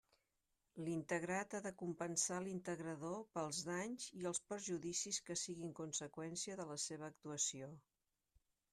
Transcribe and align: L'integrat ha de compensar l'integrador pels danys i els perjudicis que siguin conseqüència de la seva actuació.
L'integrat 0.85 1.53
ha 1.57 1.61
de 1.65 1.71
compensar 1.81 2.39
l'integrador 2.47 3.19
pels 3.37 3.61
danys 3.69 4.09
i 4.23 4.27
els 4.33 4.43
perjudicis 4.49 5.23
que 5.29 5.39
siguin 5.45 5.79
conseqüència 5.85 6.61
de 6.63 6.71
la 6.75 6.83
seva 6.91 7.15
actuació. 7.15 7.75